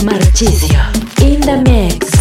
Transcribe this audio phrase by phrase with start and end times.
[0.00, 2.19] Gabriel Marchisio in the mix.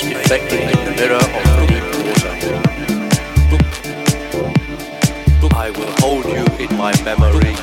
[0.00, 2.34] Face reflected in the mirror of deep water.
[5.54, 7.54] I will hold you in my memory.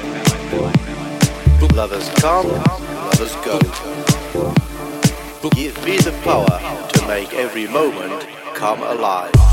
[1.75, 3.59] Lovers come, lovers go.
[5.49, 9.46] Give me the power to make every moment come alive.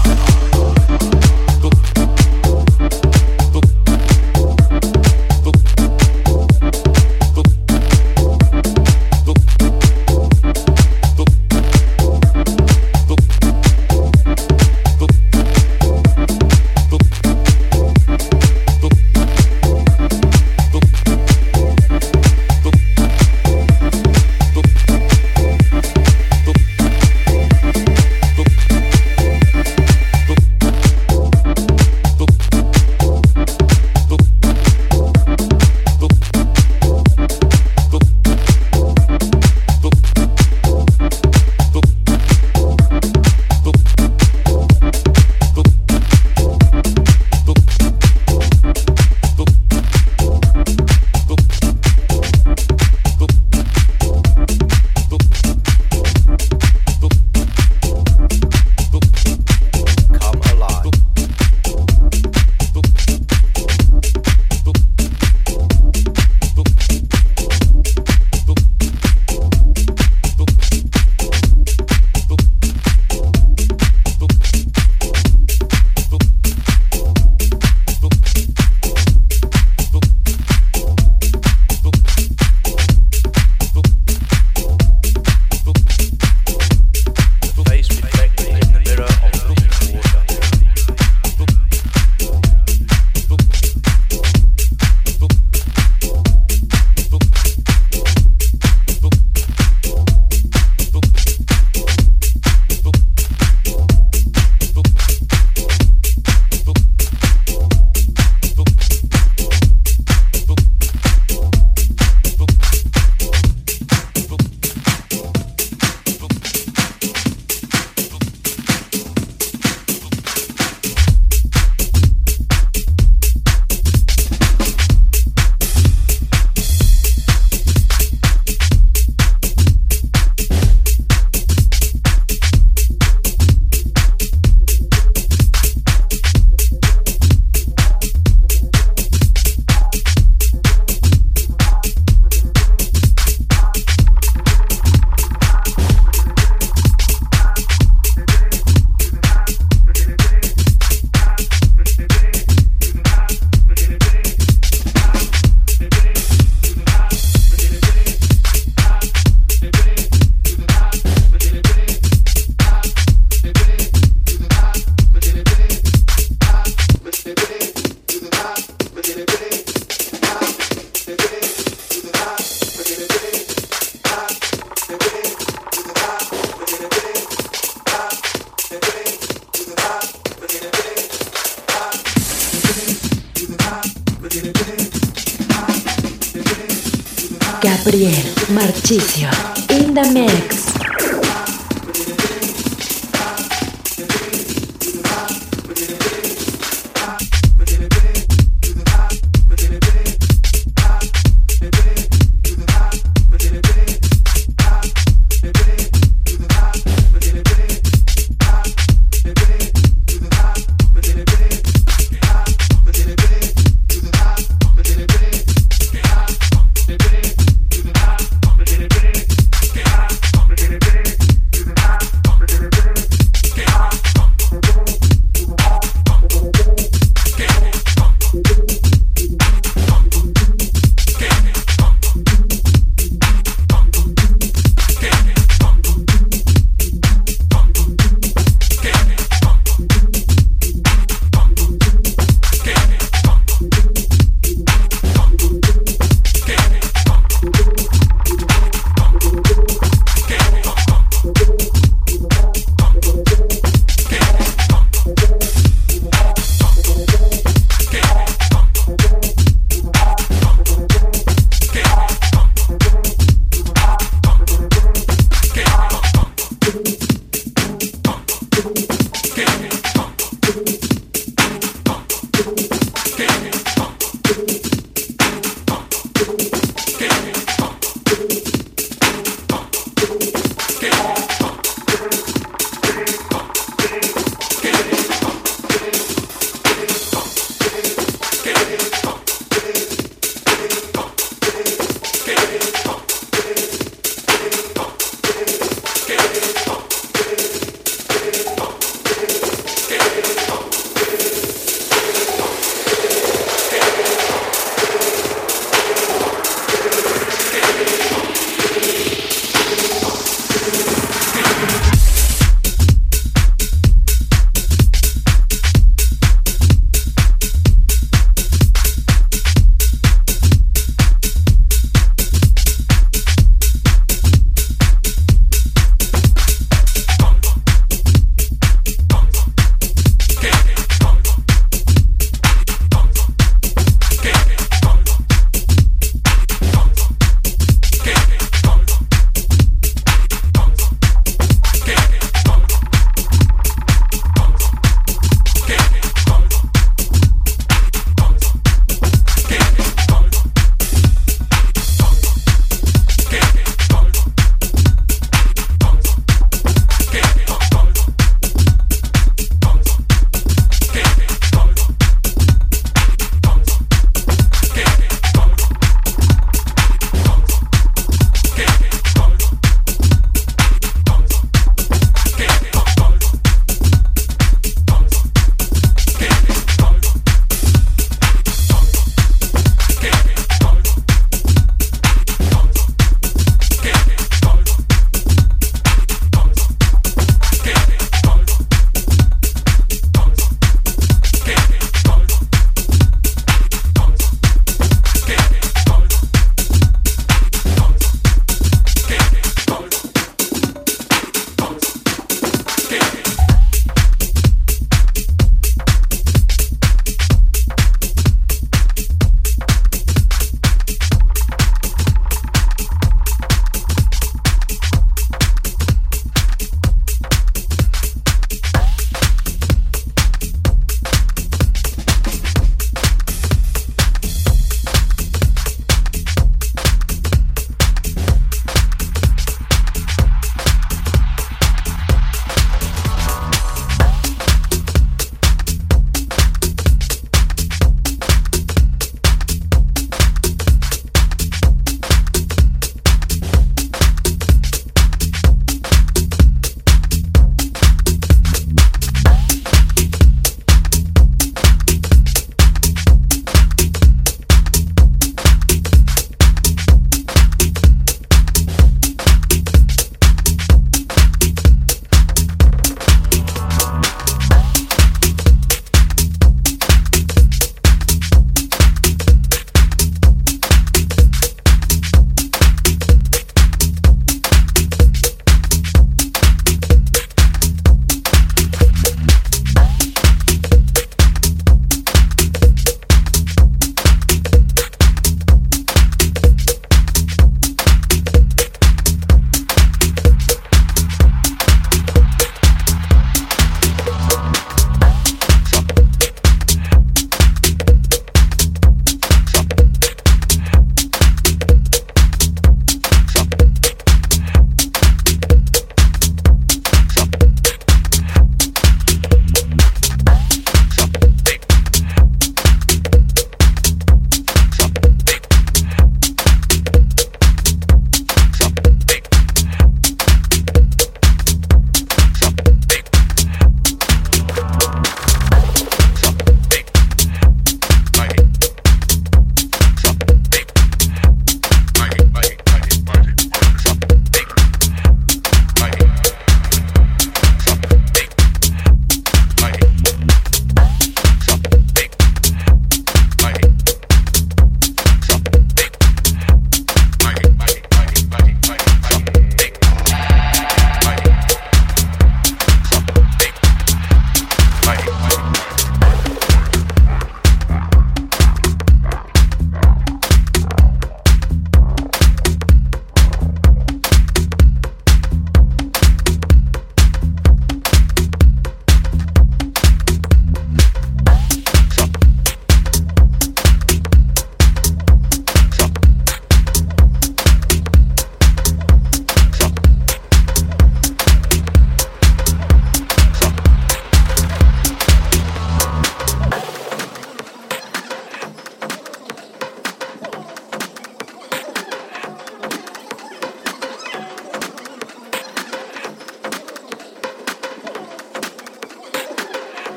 [187.64, 189.30] Gabriel Marchicio,
[189.70, 190.63] Indamex.